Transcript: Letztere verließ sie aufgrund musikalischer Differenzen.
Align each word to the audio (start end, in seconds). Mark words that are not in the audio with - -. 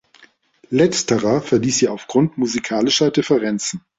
Letztere 0.71 1.41
verließ 1.41 1.77
sie 1.77 1.87
aufgrund 1.87 2.35
musikalischer 2.35 3.11
Differenzen. 3.11 3.85